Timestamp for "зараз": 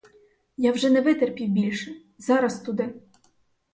2.17-2.61